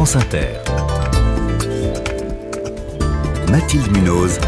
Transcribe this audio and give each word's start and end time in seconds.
France 0.00 0.16
Inter. 0.16 0.46
Mathilde 3.50 3.94
Munoz. 3.94 4.40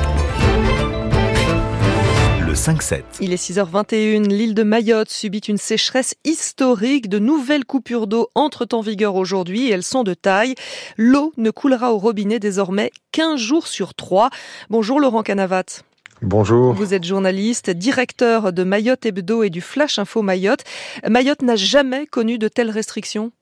Le 2.41 2.55
5-7. 2.55 3.03
Il 3.21 3.35
est 3.35 3.51
6h21. 3.51 4.29
L'île 4.29 4.55
de 4.55 4.63
Mayotte 4.63 5.11
subit 5.11 5.41
une 5.41 5.59
sécheresse 5.59 6.15
historique. 6.25 7.11
De 7.11 7.19
nouvelles 7.19 7.67
coupures 7.67 8.07
d'eau 8.07 8.31
entrent 8.35 8.67
en 8.73 8.81
vigueur 8.81 9.15
aujourd'hui 9.15 9.69
et 9.69 9.73
elles 9.73 9.83
sont 9.83 10.05
de 10.05 10.15
taille. 10.15 10.55
L'eau 10.97 11.35
ne 11.37 11.51
coulera 11.51 11.93
au 11.93 11.99
robinet 11.99 12.39
désormais 12.39 12.91
qu'un 13.11 13.37
jour 13.37 13.67
sur 13.67 13.93
trois. 13.93 14.31
Bonjour 14.71 15.01
Laurent 15.01 15.23
Canavat. 15.23 15.83
Bonjour. 16.23 16.73
Vous 16.73 16.95
êtes 16.95 17.05
journaliste, 17.05 17.69
directeur 17.69 18.55
de 18.55 18.65
Mayotte 18.65 19.05
Hebdo 19.05 19.43
et 19.43 19.51
du 19.51 19.61
Flash 19.61 19.99
Info 19.99 20.23
Mayotte. 20.23 20.65
Mayotte 21.07 21.43
n'a 21.43 21.57
jamais 21.57 22.07
connu 22.07 22.39
de 22.39 22.49
telles 22.49 22.71
restrictions 22.71 23.33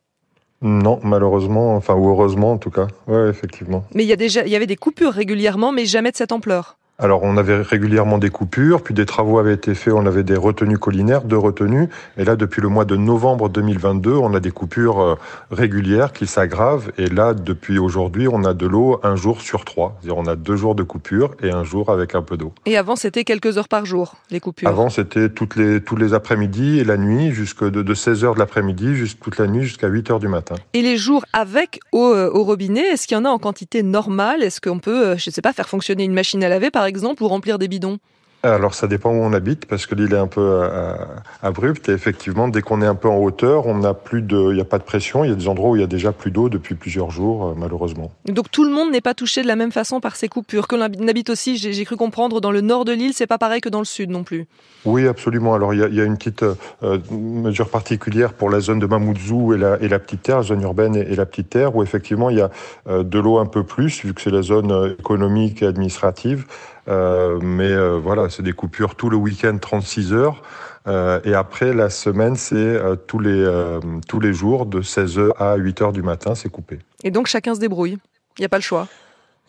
Non, 0.62 1.00
malheureusement, 1.02 1.74
enfin 1.74 1.95
ou 1.95 2.08
heureusement 2.08 2.52
en 2.52 2.58
tout 2.58 2.70
cas. 2.70 2.86
Oui, 3.06 3.28
effectivement. 3.28 3.84
Mais 3.95 4.05
il 4.05 4.09
y, 4.09 4.12
a 4.12 4.16
déjà, 4.16 4.45
il 4.45 4.50
y 4.50 4.56
avait 4.56 4.66
des 4.66 4.77
coupures 4.77 5.12
régulièrement, 5.12 5.73
mais 5.73 5.86
jamais 5.86 6.10
de 6.10 6.16
cette 6.16 6.33
ampleur. 6.33 6.77
Alors 7.02 7.22
on 7.22 7.38
avait 7.38 7.62
régulièrement 7.62 8.18
des 8.18 8.28
coupures, 8.28 8.82
puis 8.82 8.92
des 8.92 9.06
travaux 9.06 9.38
avaient 9.38 9.54
été 9.54 9.74
faits, 9.74 9.95
on 9.95 10.04
avait 10.04 10.22
des 10.22 10.36
retenues 10.36 10.77
collinaires, 10.77 11.22
deux 11.22 11.38
retenues, 11.38 11.88
et 12.18 12.24
là 12.24 12.36
depuis 12.36 12.60
le 12.60 12.68
mois 12.68 12.84
de 12.84 12.95
novembre 12.95 13.48
2022, 13.48 14.12
on 14.12 14.34
a 14.34 14.41
des 14.41 14.50
coupures 14.50 15.00
euh, 15.00 15.14
régulières 15.50 16.12
qui 16.12 16.27
s'aggravent, 16.27 16.92
et 16.98 17.06
là 17.06 17.32
depuis 17.32 17.78
aujourd'hui, 17.78 18.28
on 18.28 18.44
a 18.44 18.52
de 18.52 18.66
l'eau 18.66 19.00
un 19.02 19.16
jour 19.16 19.41
sur 19.41 19.64
trois, 19.64 19.96
c'est-à-dire 20.00 20.18
on 20.18 20.27
a 20.27 20.36
deux 20.36 20.56
jours 20.56 20.74
de 20.74 20.82
coupure 20.82 21.30
et 21.42 21.50
un 21.50 21.64
jour 21.64 21.88
avec 21.88 22.14
un 22.14 22.20
peu 22.20 22.36
d'eau. 22.36 22.52
Et 22.66 22.77
avant 22.77 22.96
c'était 22.96 23.24
quelques 23.24 23.56
heures 23.56 23.69
par 23.69 23.86
jour, 23.86 24.16
les 24.30 24.41
coupures? 24.41 24.69
Avant 24.69 24.91
c'était 24.91 25.30
toutes 25.30 25.56
les, 25.56 25.80
tous 25.80 25.96
les 25.96 26.12
après-midi 26.12 26.80
et 26.80 26.84
la 26.84 26.98
nuit, 26.98 27.32
jusque 27.32 27.64
de, 27.64 27.80
de 27.80 27.94
16h 27.94 28.34
de 28.34 28.38
l'après-midi, 28.38 28.94
jusqu'à 28.94 29.24
toute 29.24 29.38
la 29.38 29.46
nuit 29.46 29.62
jusqu'à 29.62 29.88
8h 29.88 30.20
du 30.20 30.28
matin. 30.28 30.56
Et 30.74 30.82
les 30.82 30.98
jours 30.98 31.24
avec 31.32 31.80
eau 31.92 32.12
euh, 32.12 32.30
au 32.30 32.44
robinet, 32.44 32.82
est-ce 32.82 33.06
qu'il 33.06 33.16
y 33.16 33.20
en 33.20 33.24
a 33.24 33.30
en 33.30 33.38
quantité 33.38 33.82
normale? 33.82 34.42
Est-ce 34.42 34.60
qu'on 34.60 34.80
peut, 34.80 35.06
euh, 35.06 35.16
je 35.16 35.30
ne 35.30 35.32
sais 35.32 35.41
pas, 35.41 35.55
faire 35.55 35.69
fonctionner 35.69 36.05
une 36.05 36.12
machine 36.12 36.44
à 36.44 36.50
laver 36.50 36.70
par 36.70 36.84
exemple 36.84 36.89
ou 37.20 37.28
remplir 37.28 37.58
des 37.58 37.69
bidons 37.69 37.98
alors 38.42 38.72
ça 38.72 38.86
dépend 38.86 39.10
où 39.10 39.19
on 39.22 39.34
habite 39.34 39.66
parce 39.66 39.84
que 39.84 39.94
l'île 39.94 40.14
est 40.14 40.19
un 40.19 40.27
peu 40.27 40.41
euh, 40.41 40.94
abrupte 41.42 41.91
et 41.91 41.92
effectivement 41.92 42.48
dès 42.48 42.62
qu'on 42.62 42.80
est 42.80 42.86
un 42.86 42.94
peu 42.94 43.08
en 43.08 43.19
hauteur, 43.19 43.66
on 43.66 43.77
n'a 43.77 43.92
plus 43.92 44.22
de, 44.22 44.50
il 44.50 44.55
n'y 44.55 44.60
a 44.62 44.64
pas 44.64 44.78
de 44.78 44.82
pression. 44.82 45.24
Il 45.24 45.30
y 45.30 45.32
a 45.32 45.36
des 45.36 45.47
endroits 45.47 45.70
où 45.70 45.77
il 45.77 45.80
y 45.80 45.84
a 45.84 45.88
déjà 45.88 46.12
plus 46.12 46.30
d'eau 46.30 46.48
depuis 46.48 46.74
plusieurs 46.74 47.10
jours 47.10 47.48
euh, 47.48 47.55
malheureusement. 47.55 48.10
Donc 48.27 48.50
tout 48.50 48.64
le 48.64 48.70
monde 48.70 48.92
n'est 48.92 49.02
pas 49.02 49.12
touché 49.12 49.42
de 49.42 49.47
la 49.47 49.56
même 49.56 49.72
façon 49.72 50.00
par 50.00 50.16
ces 50.16 50.28
coupures. 50.28 50.69
Que 50.69 50.77
l'on 50.77 51.08
habite 51.08 51.28
aussi, 51.28 51.58
j'ai 51.58 51.84
cru 51.84 51.97
comprendre, 51.97 52.41
dans 52.41 52.50
le 52.50 52.62
nord 52.62 52.86
de 52.86 52.92
l'île, 52.92 53.12
c'est 53.12 53.27
pas 53.27 53.36
pareil 53.36 53.60
que 53.60 53.69
dans 53.69 53.80
le 53.80 53.84
sud 53.84 54.08
non 54.08 54.25
plus. 54.25 54.47
Oui 54.86 55.06
absolument. 55.06 55.52
Alors 55.52 55.75
il 55.75 55.80
y 55.80 55.82
a, 55.82 55.88
il 55.88 55.94
y 55.94 56.00
a 56.00 56.04
une 56.04 56.16
petite 56.16 56.42
euh, 56.42 56.98
mesure 57.10 57.69
particulière 57.69 58.32
pour 58.32 58.48
la 58.48 58.60
zone 58.60 58.78
de 58.78 58.86
Mamoudzou 58.86 59.52
et 59.52 59.58
la, 59.58 59.78
et 59.82 59.88
la 59.88 59.98
petite 59.98 60.22
terre, 60.22 60.36
la 60.38 60.44
zone 60.44 60.62
urbaine 60.62 60.97
et, 60.97 61.00
et, 61.00 61.16
la 61.16 61.27
petite 61.27 61.50
terre 61.50 61.77
où 61.77 61.82
effectivement 61.82 62.30
il 62.30 62.38
y 62.38 62.41
a 62.41 62.50
euh, 62.88 63.02
de 63.02 63.19
l'eau 63.19 63.38
un 63.38 63.47
peu 63.47 63.64
plus 63.64 64.02
vu 64.02 64.14
que 64.14 64.22
c'est 64.22 64.30
la 64.30 64.41
zone 64.41 64.97
économique 64.98 65.60
et 65.62 65.66
administrative. 65.66 66.47
Euh, 66.89 67.39
mais 67.42 67.70
euh, 67.70 67.98
voilà, 67.98 68.28
c'est 68.28 68.42
des 68.42 68.53
coupures 68.53 68.95
tout 68.95 69.11
le 69.11 69.17
week-end, 69.17 69.56
36 69.59 70.12
heures. 70.12 70.42
Euh, 70.87 71.20
et 71.25 71.34
après, 71.34 71.75
la 71.75 71.91
semaine, 71.91 72.37
c'est 72.37 72.81
tous, 73.06 73.19
les, 73.19 73.78
tous 74.09 74.20
les 74.20 74.33
jours, 74.33 74.67
de 74.67 74.83
16h 74.83 75.33
à 75.39 75.56
8h 75.59 75.92
du 75.92 76.03
matin, 76.03 76.34
c'est 76.34 76.48
coupé. 76.48 76.78
Et 77.05 77.11
donc, 77.11 77.27
chacun 77.27 77.55
se 77.55 77.61
débrouille 77.61 77.98
Il 78.39 78.41
n'y 78.41 78.47
a 78.47 78.48
pas 78.48 78.59
le 78.59 78.62
choix 78.62 78.89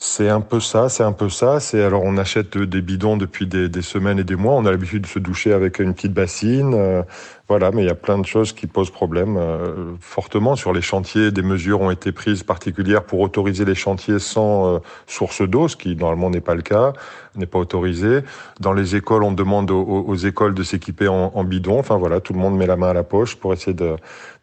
c'est 0.04 0.30
un 0.30 0.42
peu 0.42 0.60
ça, 0.60 0.90
c'est 0.90 1.04
un 1.04 1.12
peu 1.12 1.30
ça. 1.30 1.60
C'est 1.60 1.84
alors 1.84 2.02
on 2.04 2.18
achète 2.18 2.58
des 2.58 2.82
bidons 2.82 3.18
depuis 3.18 3.46
des, 3.46 3.70
semaines 3.84 4.18
et 4.18 4.24
des 4.24 4.36
mois. 4.36 4.54
On 4.56 4.66
a 4.66 4.72
l'habitude 4.72 5.04
de 5.04 5.08
se 5.08 5.20
doucher 5.20 5.54
avec 5.54 5.78
une 5.78 5.94
petite 5.94 6.12
bassine, 6.12 6.74
euh, 6.74 7.04
voilà. 7.48 7.70
Mais 7.70 7.84
il 7.84 7.86
y 7.86 7.92
a 7.92 7.96
plein 7.96 8.18
de 8.18 8.26
choses 8.26 8.52
qui 8.52 8.66
posent 8.66 8.90
problème 8.90 9.38
euh, 9.38 9.94
fortement 10.00 10.56
sur 10.56 10.74
les 10.74 10.82
chantiers. 10.82 11.30
Des 11.30 11.44
mesures 11.44 11.82
ont 11.82 11.92
été 11.92 12.12
prises 12.12 12.42
particulières 12.42 13.04
pour 13.04 13.20
autoriser 13.20 13.64
les 13.64 13.76
chantiers 13.76 14.18
sans 14.18 14.76
euh, 14.76 14.80
source 15.06 15.44
d'eau, 15.44 15.68
ce 15.68 15.76
qui 15.76 15.96
normalement 15.96 16.32
n'est 16.32 16.42
pas 16.42 16.56
le 16.56 16.64
cas, 16.64 16.94
n'est 17.36 17.46
pas 17.46 17.60
autorisé. 17.60 18.22
Dans 18.60 18.74
les 18.74 18.96
écoles, 18.96 19.24
on 19.24 19.32
demande 19.32 19.72
aux, 19.72 19.84
aux 19.84 20.16
écoles 20.16 20.54
de 20.54 20.64
s'équiper 20.64 21.08
en, 21.08 21.32
en, 21.34 21.44
bidon. 21.44 21.80
Enfin 21.80 21.98
voilà, 21.98 22.20
tout 22.20 22.34
le 22.34 22.40
monde 22.40 22.58
met 22.58 22.68
la 22.68 22.76
main 22.76 22.90
à 22.90 22.94
la 22.94 23.04
poche 23.04 23.36
pour 23.36 23.54
essayer 23.54 23.74
de, 23.74 23.96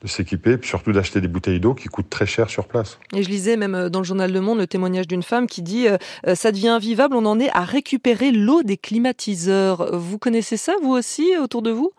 de 0.02 0.08
s'équiper, 0.08 0.56
puis 0.56 0.68
surtout 0.68 0.92
d'acheter 0.92 1.20
des 1.20 1.28
bouteilles 1.28 1.60
d'eau 1.60 1.74
qui 1.74 1.88
coûtent 1.88 2.10
très 2.10 2.26
cher 2.26 2.50
sur 2.50 2.66
place. 2.66 2.98
Et 3.14 3.22
je 3.22 3.28
lisais 3.28 3.56
même 3.56 3.88
dans 3.88 4.00
le 4.00 4.04
journal 4.04 4.32
Le 4.32 4.40
Monde 4.40 4.58
le 4.58 4.66
témoignage 4.66 5.08
d'une 5.08 5.22
femme 5.22 5.46
qui 5.46 5.62
dit 5.62 5.88
euh, 5.88 6.34
ça 6.34 6.52
devient 6.52 6.68
invivable, 6.68 7.14
on 7.16 7.26
en 7.26 7.38
est 7.40 7.50
à 7.50 7.62
récupérer 7.62 8.30
l'eau 8.30 8.62
des 8.62 8.76
climatiseurs. 8.76 9.96
Vous 9.96 10.18
connaissez 10.18 10.56
ça, 10.56 10.72
vous 10.82 10.92
aussi, 10.92 11.32
autour 11.42 11.62
de 11.62 11.70
vous? 11.70 11.92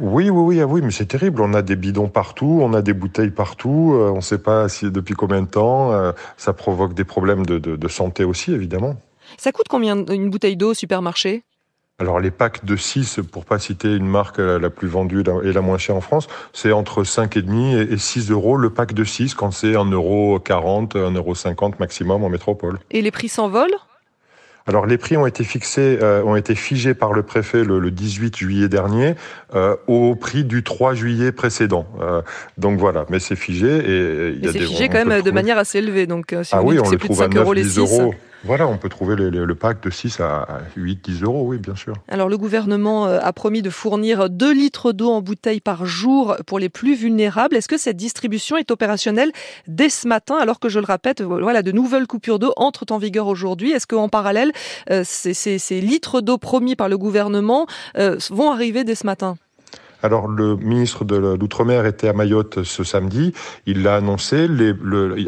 Oui, 0.00 0.30
oui, 0.30 0.40
oui, 0.40 0.60
ah 0.60 0.66
oui, 0.66 0.80
mais 0.80 0.92
c'est 0.92 1.06
terrible. 1.06 1.42
On 1.42 1.54
a 1.54 1.62
des 1.62 1.74
bidons 1.74 2.08
partout, 2.08 2.60
on 2.62 2.72
a 2.72 2.82
des 2.82 2.92
bouteilles 2.92 3.32
partout. 3.32 3.94
Euh, 3.94 4.10
on 4.12 4.16
ne 4.16 4.20
sait 4.20 4.38
pas 4.38 4.68
si 4.68 4.90
depuis 4.90 5.14
combien 5.14 5.42
de 5.42 5.48
temps. 5.48 5.92
Euh, 5.92 6.12
ça 6.36 6.52
provoque 6.52 6.94
des 6.94 7.04
problèmes 7.04 7.44
de, 7.44 7.58
de, 7.58 7.74
de 7.74 7.88
santé 7.88 8.22
aussi, 8.22 8.52
évidemment. 8.52 8.94
Ça 9.36 9.52
coûte 9.52 9.66
combien 9.68 9.96
une 10.06 10.30
bouteille 10.30 10.56
d'eau 10.56 10.70
au 10.70 10.74
supermarché? 10.74 11.42
Alors 12.00 12.20
les 12.20 12.30
packs 12.30 12.64
de 12.64 12.76
6, 12.76 13.20
pour 13.32 13.44
pas 13.44 13.58
citer 13.58 13.92
une 13.92 14.06
marque 14.06 14.38
la 14.38 14.70
plus 14.70 14.86
vendue 14.86 15.24
et 15.42 15.52
la 15.52 15.60
moins 15.60 15.78
chère 15.78 15.96
en 15.96 16.00
France, 16.00 16.28
c'est 16.52 16.70
entre 16.70 17.02
5,5 17.02 17.92
et 17.92 17.98
6 17.98 18.30
euros 18.30 18.56
le 18.56 18.70
pack 18.70 18.92
de 18.92 19.02
6 19.02 19.34
quand 19.34 19.50
c'est 19.50 19.72
1,40 19.72 19.92
euro, 19.92 20.38
1,50 20.38 21.16
euro 21.16 21.74
maximum 21.80 22.22
en 22.22 22.28
métropole. 22.28 22.78
Et 22.92 23.02
les 23.02 23.10
prix 23.10 23.28
s'envolent? 23.28 23.74
Alors 24.68 24.84
les 24.84 24.98
prix 24.98 25.16
ont 25.16 25.26
été 25.26 25.44
fixés, 25.44 25.98
euh, 26.02 26.22
ont 26.22 26.36
été 26.36 26.54
figés 26.54 26.92
par 26.92 27.14
le 27.14 27.22
préfet 27.22 27.64
le, 27.64 27.78
le 27.78 27.90
18 27.90 28.36
juillet 28.36 28.68
dernier 28.68 29.14
euh, 29.54 29.74
au 29.86 30.14
prix 30.14 30.44
du 30.44 30.62
3 30.62 30.92
juillet 30.92 31.32
précédent. 31.32 31.86
Euh, 32.02 32.20
donc 32.58 32.78
voilà, 32.78 33.06
mais 33.08 33.18
c'est 33.18 33.34
figé 33.34 33.66
et 33.66 34.28
il 34.36 34.44
y 34.44 34.48
a 34.48 34.52
des. 34.52 34.58
C'est 34.58 34.66
figé 34.66 34.88
quand 34.90 35.04
même 35.04 35.22
de 35.22 35.30
manière 35.30 35.56
assez 35.56 35.78
élevée, 35.78 36.06
donc 36.06 36.34
si 36.42 36.54
ah 36.54 36.62
oui, 36.62 36.78
on 36.78 36.90
le 36.90 36.98
trouve 36.98 37.22
à 37.22 37.28
9, 37.28 37.54
10 37.54 37.78
euros. 37.78 38.14
Voilà, 38.44 38.68
on 38.68 38.76
peut 38.76 38.88
trouver 38.88 39.16
le, 39.16 39.54
pack 39.56 39.82
de 39.82 39.90
6 39.90 40.20
à 40.20 40.60
8, 40.76 41.04
10 41.04 41.22
euros, 41.24 41.42
oui, 41.44 41.58
bien 41.58 41.74
sûr. 41.74 41.94
Alors, 42.06 42.28
le 42.28 42.38
gouvernement 42.38 43.06
a 43.06 43.32
promis 43.32 43.62
de 43.62 43.70
fournir 43.70 44.30
2 44.30 44.52
litres 44.52 44.92
d'eau 44.92 45.10
en 45.10 45.22
bouteille 45.22 45.60
par 45.60 45.86
jour 45.86 46.36
pour 46.46 46.60
les 46.60 46.68
plus 46.68 46.94
vulnérables. 46.94 47.56
Est-ce 47.56 47.66
que 47.66 47.76
cette 47.76 47.96
distribution 47.96 48.56
est 48.56 48.70
opérationnelle 48.70 49.32
dès 49.66 49.88
ce 49.88 50.06
matin, 50.06 50.36
alors 50.40 50.60
que, 50.60 50.68
je 50.68 50.78
le 50.78 50.86
répète, 50.86 51.20
voilà, 51.20 51.62
de 51.62 51.72
nouvelles 51.72 52.06
coupures 52.06 52.38
d'eau 52.38 52.52
entrent 52.56 52.86
en 52.90 52.98
vigueur 52.98 53.26
aujourd'hui? 53.26 53.72
Est-ce 53.72 53.88
qu'en 53.88 54.08
parallèle, 54.08 54.52
ces, 55.04 55.34
ces, 55.34 55.58
ces, 55.58 55.80
litres 55.80 56.20
d'eau 56.20 56.38
promis 56.38 56.76
par 56.76 56.88
le 56.88 56.98
gouvernement 56.98 57.66
euh, 57.96 58.16
vont 58.30 58.50
arriver 58.50 58.84
dès 58.84 58.94
ce 58.94 59.06
matin 59.06 59.36
alors 60.00 60.28
le 60.28 60.56
ministre 60.56 61.04
de 61.04 61.16
l'Outre-mer 61.16 61.84
était 61.84 62.06
à 62.06 62.12
Mayotte 62.12 62.62
ce 62.62 62.84
samedi. 62.84 63.32
Il 63.66 63.82
l'a 63.82 63.96
annoncé. 63.96 64.48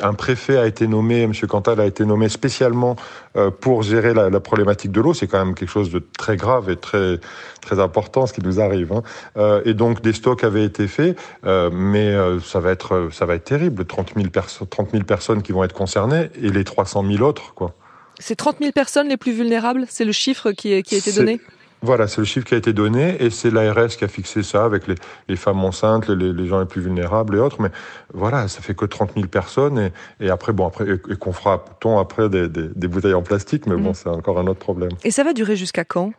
Un 0.01 0.15
préfet 0.15 0.59
a 0.59 0.67
été 0.67 0.87
nommé, 0.87 1.23
M. 1.23 1.33
Cantal 1.49 1.81
a 1.81 1.87
été 1.87 2.05
nommé 2.05 2.29
spécialement 2.29 2.95
euh, 3.37 3.51
pour 3.51 3.83
gérer 3.83 4.15
la, 4.15 4.31
problématique 4.39 4.93
de 4.93 5.01
l'eau. 5.01 5.13
C'est 5.13 5.27
quand 5.27 5.45
même 5.45 5.57
quelque 5.57 5.69
chose 5.71 5.91
de 5.91 6.01
très 6.17 6.37
grave 6.37 6.71
et 6.71 6.77
très 6.77 7.19
très 7.61 7.81
important 7.81 8.27
ce 8.27 8.33
qui 8.33 8.43
nous 8.43 8.61
arrive. 8.61 8.93
Hein. 8.93 9.03
Euh, 9.37 9.63
et 9.65 9.75
donc 9.75 10.03
des 10.03 10.13
stocks 10.13 10.45
avaient 10.45 10.65
été 10.65 10.87
faits, 10.87 11.19
euh, 11.47 11.71
mais 11.73 12.07
euh, 12.09 12.39
ça 12.41 12.61
va 12.61 12.71
être 12.71 13.09
ça 13.13 13.27
va 13.27 13.35
être 13.35 13.45
terrible. 13.45 13.85
30 13.85 14.13
000, 14.17 14.29
perso 14.31 14.65
30 14.65 14.93
000 14.93 15.05
personnes 15.05 15.43
qui 15.43 15.53
vont 15.53 15.65
être 15.65 15.75
concernées 15.75 16.31
et 16.41 16.51
les 16.51 16.65
300 16.65 17.05
000 17.05 17.23
autres 17.23 17.55
quoi. 17.55 17.75
C'est 18.21 18.37
30 18.37 18.59
000 18.61 18.73
personnes 18.73 19.09
les 19.09 19.17
plus 19.17 19.33
vulnérables. 19.33 19.87
C'est 19.89 20.05
le 20.05 20.13
chiffre 20.13 20.53
qui, 20.53 20.83
qui 20.83 20.95
a 20.95 20.99
été 20.99 21.13
donné? 21.13 21.41
Voilà, 21.83 22.07
c'est 22.09 22.21
le 22.21 22.27
chiffre 22.27 22.47
qui 22.47 22.55
a 22.55 22.59
été 22.59 22.75
donné 22.75 23.17
et 23.23 23.31
c'est 23.31 23.51
l'ARS 23.51 23.89
qui 23.89 24.05
a 24.05 24.09
fixé 24.09 24.43
ça 24.43 24.65
avec 24.65 24.87
les, 24.87 24.97
les 25.29 25.37
femmes 25.37 25.65
enceintes, 25.65 26.09
les, 26.09 26.33
les, 26.35 26.47
gens 26.47 26.61
les 26.61 26.67
plus 26.67 26.83
vulnérables 26.83 27.37
et 27.37 27.39
autres. 27.39 27.63
Mais 27.63 27.71
voilà, 28.13 28.49
ça 28.49 28.61
fait 28.61 28.75
que 28.75 28.85
30 28.85 29.15
000 29.15 29.27
personnes 29.29 29.79
et, 29.79 29.93
et 30.25 30.29
après, 30.29 30.53
bon, 30.53 30.67
après, 30.67 30.85
et, 30.91 31.17
qu'on 31.17 31.33
fera 31.33 31.65
t 31.81 31.89
après 31.99 32.29
des, 32.29 32.49
des, 32.49 32.69
des, 32.69 32.89
bouteilles 32.89 33.15
en 33.15 33.23
plastique, 33.23 33.67
mais 33.67 33.77
mmh. 33.77 33.83
bon, 33.83 33.95
c'est 33.95 34.11
encore 34.11 34.39
un 34.39 34.47
autre 34.47 34.59
problème. 34.59 34.91
Et 35.05 35.11
ça 35.11 35.25
va 35.25 35.33
durer 35.33 35.57
jusqu'à 35.57 35.85
quand? 35.85 36.13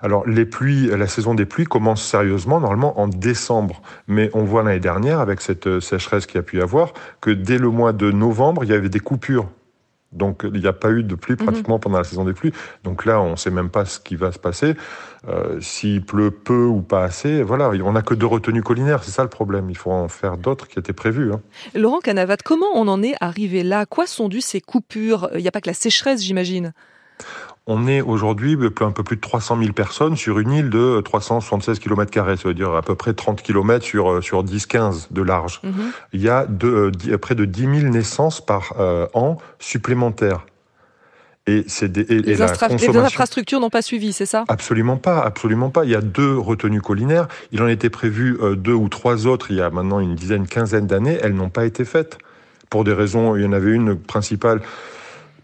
Alors 0.00 0.24
les 0.28 0.46
pluies, 0.46 0.86
la 0.96 1.08
saison 1.08 1.34
des 1.34 1.44
pluies 1.44 1.64
commence 1.64 2.04
sérieusement 2.04 2.60
normalement 2.60 3.00
en 3.00 3.08
décembre, 3.08 3.82
mais 4.06 4.30
on 4.32 4.44
voit 4.44 4.62
l'année 4.62 4.78
dernière 4.78 5.18
avec 5.18 5.40
cette 5.40 5.80
sécheresse 5.80 6.26
qui 6.26 6.38
a 6.38 6.42
pu 6.42 6.58
y 6.58 6.60
avoir 6.60 6.92
que 7.20 7.30
dès 7.30 7.58
le 7.58 7.68
mois 7.68 7.92
de 7.92 8.12
novembre 8.12 8.62
il 8.62 8.70
y 8.70 8.74
avait 8.74 8.88
des 8.88 9.00
coupures 9.00 9.48
donc 10.12 10.42
il 10.44 10.60
n'y 10.60 10.66
a 10.66 10.72
pas 10.72 10.90
eu 10.90 11.02
de 11.02 11.14
pluie 11.14 11.36
pratiquement 11.36 11.76
mmh. 11.76 11.80
pendant 11.80 11.98
la 11.98 12.04
saison 12.04 12.24
des 12.24 12.32
pluies. 12.32 12.52
Donc 12.84 13.04
là, 13.04 13.20
on 13.20 13.32
ne 13.32 13.36
sait 13.36 13.50
même 13.50 13.70
pas 13.70 13.84
ce 13.84 14.00
qui 14.00 14.16
va 14.16 14.32
se 14.32 14.38
passer. 14.38 14.74
Euh, 15.28 15.60
S'il 15.60 16.04
pleut 16.04 16.30
peu 16.30 16.64
ou 16.64 16.80
pas 16.80 17.04
assez, 17.04 17.42
voilà, 17.42 17.70
on 17.84 17.92
n'a 17.92 18.02
que 18.02 18.14
deux 18.14 18.26
retenues 18.26 18.62
collinaires, 18.62 19.04
c'est 19.04 19.10
ça 19.10 19.22
le 19.22 19.28
problème. 19.28 19.68
Il 19.70 19.76
faut 19.76 19.90
en 19.90 20.08
faire 20.08 20.36
d'autres 20.36 20.66
qui 20.68 20.78
étaient 20.78 20.92
prévues. 20.92 21.32
Hein. 21.32 21.40
Laurent 21.74 22.00
Canavat, 22.00 22.38
comment 22.44 22.68
on 22.74 22.88
en 22.88 23.02
est 23.02 23.14
arrivé 23.20 23.62
là? 23.62 23.84
Quoi 23.86 24.06
sont 24.06 24.28
dues 24.28 24.40
ces 24.40 24.60
coupures? 24.60 25.28
Il 25.34 25.40
n'y 25.40 25.48
a 25.48 25.52
pas 25.52 25.60
que 25.60 25.68
la 25.68 25.74
sécheresse, 25.74 26.22
j'imagine 26.22 26.72
on 27.68 27.86
est 27.86 28.00
aujourd'hui 28.00 28.58
un 28.80 28.90
peu 28.90 29.02
plus 29.04 29.16
de 29.16 29.20
300 29.20 29.58
000 29.60 29.72
personnes 29.72 30.16
sur 30.16 30.38
une 30.38 30.52
île 30.52 30.70
de 30.70 31.02
376 31.02 31.78
km, 31.78 32.10
ça 32.36 32.48
veut 32.48 32.54
dire 32.54 32.74
à 32.74 32.80
peu 32.82 32.94
près 32.94 33.12
30 33.12 33.42
km 33.42 33.84
sur, 33.84 34.24
sur 34.24 34.42
10-15 34.42 35.08
de 35.12 35.22
large. 35.22 35.60
-hmm. 35.62 35.70
Il 36.14 36.22
y 36.22 36.30
a 36.30 36.46
de, 36.46 36.90
euh, 37.08 37.18
près 37.18 37.34
de 37.34 37.44
10 37.44 37.80
000 37.80 37.92
naissances 37.92 38.40
par 38.40 38.72
euh, 38.80 39.06
an 39.12 39.36
supplémentaires. 39.58 40.46
Et, 41.46 41.64
des, 41.82 42.00
et, 42.00 42.20
les, 42.20 42.42
et 42.42 42.46
consommation... 42.46 42.92
les, 42.92 42.98
infrastructures 42.98 43.60
n'ont 43.60 43.70
pas 43.70 43.82
suivi, 43.82 44.12
c'est 44.12 44.26
ça? 44.26 44.44
Absolument 44.48 44.98
pas, 44.98 45.18
absolument 45.20 45.70
pas. 45.70 45.84
Il 45.84 45.90
y 45.90 45.94
a 45.94 46.02
deux 46.02 46.36
retenues 46.36 46.82
collinaires. 46.82 47.28
Il 47.52 47.62
en 47.62 47.68
était 47.68 47.90
prévu 47.90 48.38
euh, 48.40 48.54
deux 48.54 48.74
ou 48.74 48.88
trois 48.88 49.26
autres 49.26 49.46
il 49.50 49.56
y 49.56 49.62
a 49.62 49.70
maintenant 49.70 50.00
une 50.00 50.14
dizaine, 50.14 50.46
quinzaine 50.46 50.86
d'années. 50.86 51.18
Elles 51.22 51.34
n'ont 51.34 51.50
pas 51.58 51.64
été 51.64 51.84
faites 51.84 52.18
pour 52.70 52.84
des 52.84 52.92
raisons, 52.92 53.36
il 53.36 53.42
y 53.42 53.46
en 53.46 53.52
avait 53.52 53.72
une 53.72 53.96
principale 53.96 54.60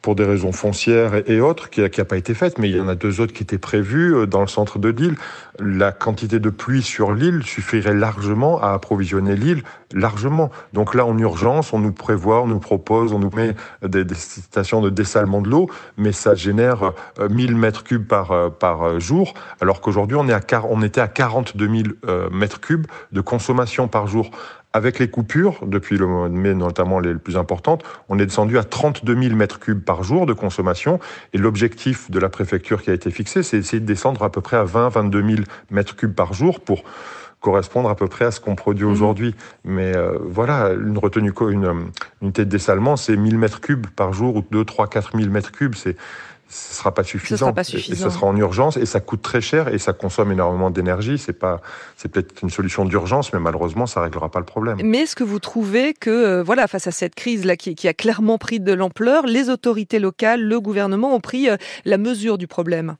pour 0.04 0.14
des 0.14 0.24
raisons 0.24 0.52
foncières 0.52 1.22
et, 1.30 1.40
autres, 1.40 1.70
qui 1.70 1.80
n'a 1.80 2.04
pas 2.04 2.18
été 2.18 2.34
faite, 2.34 2.58
mais 2.58 2.68
il 2.68 2.76
y 2.76 2.80
en 2.80 2.88
a 2.88 2.94
deux 2.94 3.22
autres 3.22 3.32
qui 3.32 3.42
étaient 3.42 3.56
prévues 3.56 4.14
euh, 4.14 4.26
dans 4.26 4.42
le 4.42 4.46
centre 4.48 4.78
de 4.78 4.90
l'île. 4.90 5.14
La 5.58 5.92
quantité 5.92 6.40
de 6.40 6.50
pluie 6.50 6.82
sur 6.82 7.14
l'île 7.14 7.42
suffirait 7.42 7.94
largement 7.94 8.60
à 8.60 8.72
approvisionner 8.72 9.34
l'île, 9.34 9.62
largement. 9.94 10.50
Donc 10.74 10.94
là, 10.94 11.06
en 11.06 11.16
urgence, 11.16 11.72
on 11.72 11.78
nous 11.78 11.92
prévoit, 11.92 12.42
on 12.42 12.46
nous 12.46 12.58
propose, 12.58 13.14
on 13.14 13.18
nous 13.18 13.30
met 13.34 13.54
des, 13.82 14.04
stations 14.14 14.82
de 14.82 14.90
dessalement 14.90 15.40
de 15.40 15.48
l'eau, 15.48 15.70
mais 15.96 16.12
ça 16.12 16.34
génère 16.34 16.92
1000 17.18 17.52
euh, 17.52 17.56
mètres 17.56 17.82
cubes 17.82 18.06
par, 18.06 18.32
euh, 18.32 18.98
jour, 18.98 19.32
alors 19.62 19.80
qu'aujourd'hui, 19.80 20.18
on, 20.18 20.28
à, 20.28 20.40
on 20.68 20.82
était 20.82 21.00
à 21.00 21.08
42 21.08 21.66
000 21.66 21.88
mètres 22.30 22.60
cubes 22.60 22.86
de 23.12 23.22
consommation 23.22 23.88
par 23.88 24.06
jour. 24.06 24.30
Avec 24.76 24.98
les 24.98 25.06
coupures, 25.06 25.60
depuis 25.64 25.96
le 25.96 26.08
mois 26.08 26.28
de 26.28 26.34
mai 26.34 26.52
notamment 26.52 26.98
les 26.98 27.14
plus 27.14 27.36
importantes, 27.36 27.84
on 28.08 28.18
est 28.18 28.26
descendu 28.26 28.58
à 28.58 28.64
32 28.64 29.14
000 29.22 29.36
mètres 29.36 29.60
cubes 29.60 29.84
par 29.84 30.02
jour 30.02 30.26
de 30.26 30.32
consommation. 30.32 30.98
Et 31.32 31.38
l'objectif 31.38 32.10
de 32.10 32.18
la 32.18 32.28
préfecture 32.28 32.82
qui 32.82 32.90
a 32.90 32.92
été 32.92 33.12
fixé, 33.12 33.44
c'est 33.44 33.58
d'essayer 33.58 33.78
de 33.78 33.86
descendre 33.86 34.24
à 34.24 34.32
peu 34.32 34.40
près 34.40 34.56
à 34.56 34.64
20-22 34.64 35.36
000 35.36 35.42
mètres 35.70 35.94
cubes 35.94 36.12
par 36.12 36.34
jour 36.34 36.58
pour 36.58 36.82
correspondre 37.38 37.88
à 37.88 37.94
peu 37.94 38.08
près 38.08 38.24
à 38.24 38.30
ce 38.32 38.40
qu'on 38.40 38.56
produit 38.56 38.84
mmh. 38.84 38.90
aujourd'hui. 38.90 39.34
Mais 39.62 39.96
euh, 39.96 40.18
voilà, 40.20 40.72
une 40.72 40.98
retenue, 40.98 41.32
une, 41.42 41.64
une 41.64 41.90
unité 42.22 42.44
de 42.44 42.50
dessalement, 42.50 42.96
c'est 42.96 43.16
1000 43.16 43.38
mètres 43.38 43.60
cubes 43.60 43.86
par 43.86 44.12
jour 44.12 44.34
ou 44.34 44.44
2, 44.50 44.64
3, 44.64 44.88
4 44.88 45.16
000 45.16 45.30
mètres 45.30 45.52
cubes. 45.52 45.76
C'est 45.76 45.96
ce 46.48 46.74
sera 46.74 46.92
pas 46.92 47.02
suffisant. 47.02 47.36
Ce 47.36 47.40
sera 47.40 47.52
pas 47.52 47.64
suffisant. 47.64 48.06
Et, 48.06 48.10
ça 48.10 48.10
sera 48.10 48.26
en 48.26 48.36
urgence 48.36 48.76
et 48.76 48.86
ça 48.86 49.00
coûte 49.00 49.22
très 49.22 49.40
cher 49.40 49.68
et 49.68 49.78
ça 49.78 49.92
consomme 49.92 50.32
énormément 50.32 50.70
d'énergie. 50.70 51.18
C'est 51.18 51.32
pas, 51.32 51.60
c'est 51.96 52.08
peut-être 52.08 52.42
une 52.42 52.50
solution 52.50 52.84
d'urgence, 52.84 53.32
mais 53.32 53.40
malheureusement, 53.40 53.86
ça 53.86 54.00
réglera 54.02 54.30
pas 54.30 54.38
le 54.38 54.44
problème. 54.44 54.78
Mais 54.82 54.98
est-ce 54.98 55.16
que 55.16 55.24
vous 55.24 55.38
trouvez 55.38 55.94
que, 55.94 56.10
euh, 56.10 56.42
voilà, 56.42 56.66
face 56.66 56.86
à 56.86 56.92
cette 56.92 57.14
crise 57.14 57.44
là 57.44 57.56
qui, 57.56 57.74
qui, 57.74 57.88
a 57.88 57.94
clairement 57.94 58.38
pris 58.38 58.60
de 58.60 58.72
l'ampleur, 58.72 59.26
les 59.26 59.50
autorités 59.50 59.98
locales, 59.98 60.42
le 60.42 60.60
gouvernement 60.60 61.14
ont 61.14 61.20
pris 61.20 61.48
euh, 61.48 61.56
la 61.84 61.98
mesure 61.98 62.38
du 62.38 62.46
problème? 62.46 62.96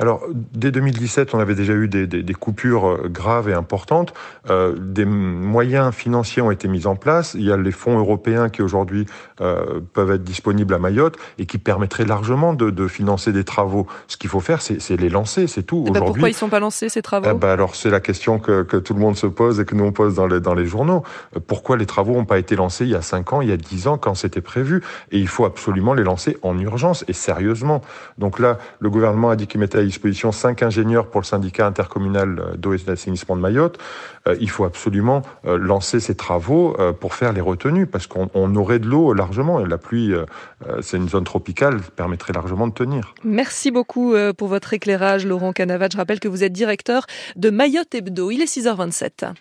Alors, 0.00 0.22
dès 0.52 0.70
2017, 0.70 1.34
on 1.34 1.40
avait 1.40 1.56
déjà 1.56 1.72
eu 1.72 1.88
des, 1.88 2.06
des, 2.06 2.22
des 2.22 2.34
coupures 2.34 2.86
euh, 2.86 3.08
graves 3.08 3.48
et 3.48 3.52
importantes. 3.52 4.14
Euh, 4.48 4.76
des 4.78 5.04
moyens 5.04 5.92
financiers 5.92 6.40
ont 6.40 6.52
été 6.52 6.68
mis 6.68 6.86
en 6.86 6.94
place. 6.94 7.34
Il 7.34 7.42
y 7.42 7.50
a 7.50 7.56
les 7.56 7.72
fonds 7.72 7.98
européens 7.98 8.48
qui 8.48 8.62
aujourd'hui 8.62 9.06
euh, 9.40 9.80
peuvent 9.92 10.12
être 10.12 10.22
disponibles 10.22 10.72
à 10.72 10.78
Mayotte 10.78 11.16
et 11.38 11.46
qui 11.46 11.58
permettraient 11.58 12.04
largement 12.04 12.54
de, 12.54 12.70
de 12.70 12.86
financer 12.86 13.32
des 13.32 13.42
travaux. 13.42 13.88
Ce 14.06 14.16
qu'il 14.16 14.30
faut 14.30 14.38
faire, 14.38 14.62
c'est 14.62 14.96
les 14.96 15.08
lancer, 15.08 15.48
c'est 15.48 15.64
tout. 15.64 15.82
Ben 15.92 15.98
pourquoi 15.98 16.28
ils 16.28 16.34
sont 16.34 16.48
pas 16.48 16.60
lancés 16.60 16.88
ces 16.88 17.02
travaux? 17.02 17.28
Eh 17.28 17.34
ben 17.34 17.48
Alors, 17.48 17.74
c'est 17.74 17.90
la 17.90 17.98
question 17.98 18.38
que, 18.38 18.62
que, 18.62 18.76
tout 18.76 18.94
le 18.94 19.00
monde 19.00 19.16
se 19.16 19.26
pose 19.26 19.58
et 19.58 19.64
que 19.64 19.74
nous 19.74 19.82
on 19.82 19.90
pose 19.90 20.14
dans 20.14 20.28
les, 20.28 20.38
dans 20.38 20.54
les 20.54 20.66
journaux. 20.66 21.02
Euh, 21.36 21.40
pourquoi 21.44 21.76
les 21.76 21.86
travaux 21.86 22.14
n'ont 22.14 22.24
pas 22.24 22.38
été 22.38 22.54
lancés 22.54 22.84
il 22.84 22.90
y 22.90 22.94
a 22.94 23.02
5 23.02 23.32
ans, 23.32 23.40
il 23.40 23.48
y 23.48 23.52
a 23.52 23.56
10 23.56 23.88
ans, 23.88 23.98
quand 23.98 24.14
c'était 24.14 24.42
prévu? 24.42 24.80
Et 25.10 25.18
il 25.18 25.26
faut 25.26 25.44
absolument 25.44 25.92
les 25.92 26.04
lancer 26.04 26.38
en 26.42 26.56
urgence 26.56 27.04
et 27.08 27.12
sérieusement. 27.12 27.82
Donc 28.16 28.38
là, 28.38 28.58
le 28.78 28.90
gouvernement 28.90 29.30
a 29.30 29.34
dit 29.34 29.48
qu'il 29.48 29.58
mettait 29.58 29.87
disposition 29.88 30.32
cinq 30.32 30.62
ingénieurs 30.62 31.08
pour 31.08 31.20
le 31.20 31.26
syndicat 31.26 31.66
intercommunal 31.66 32.38
euh, 32.38 32.56
d'eau 32.56 32.74
et 32.74 32.78
d'assainissement 32.78 33.36
de 33.36 33.40
Mayotte. 33.40 33.78
Euh, 34.26 34.36
il 34.40 34.50
faut 34.50 34.64
absolument 34.64 35.22
euh, 35.46 35.58
lancer 35.58 36.00
ces 36.00 36.14
travaux 36.14 36.76
pour 37.00 37.14
faire 37.14 37.32
les 37.32 37.40
retenues, 37.40 37.86
parce 37.86 38.06
qu'on 38.06 38.54
aurait 38.56 38.78
de 38.78 38.86
l'eau 38.86 39.12
largement. 39.12 39.60
Et 39.60 39.66
la 39.66 39.78
pluie, 39.78 40.12
c'est 40.80 40.96
une 40.96 41.08
zone 41.08 41.24
tropicale, 41.24 41.80
permettrait 41.96 42.32
largement 42.32 42.66
de 42.66 42.72
tenir. 42.72 43.14
Merci 43.24 43.70
beaucoup 43.70 44.14
pour 44.36 44.48
votre 44.48 44.74
éclairage, 44.74 45.26
Laurent 45.26 45.52
Canavat. 45.52 45.88
Je 45.92 45.96
rappelle 45.96 46.20
que 46.20 46.28
vous 46.28 46.44
êtes 46.44 46.52
directeur 46.52 47.06
de 47.36 47.50
Mayotte 47.50 47.94
Hebdo. 47.94 48.30
Il 48.30 48.42
est 48.42 48.56
6h27. 48.56 49.32